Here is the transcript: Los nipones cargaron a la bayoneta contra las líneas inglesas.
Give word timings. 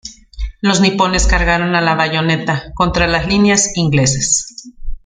Los 0.61 0.81
nipones 0.81 1.27
cargaron 1.27 1.75
a 1.75 1.81
la 1.81 1.93
bayoneta 1.93 2.71
contra 2.73 3.05
las 3.05 3.27
líneas 3.27 3.77
inglesas. 3.77 4.47